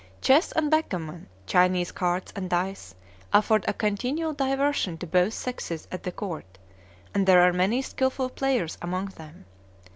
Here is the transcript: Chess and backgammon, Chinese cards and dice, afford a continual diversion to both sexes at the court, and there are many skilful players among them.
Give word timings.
Chess 0.19 0.51
and 0.53 0.71
backgammon, 0.71 1.27
Chinese 1.45 1.91
cards 1.91 2.33
and 2.35 2.49
dice, 2.49 2.95
afford 3.31 3.63
a 3.67 3.73
continual 3.73 4.33
diversion 4.33 4.97
to 4.97 5.05
both 5.05 5.35
sexes 5.35 5.87
at 5.91 6.01
the 6.01 6.11
court, 6.11 6.57
and 7.13 7.27
there 7.27 7.41
are 7.43 7.53
many 7.53 7.83
skilful 7.83 8.27
players 8.29 8.79
among 8.81 9.09
them. 9.09 9.45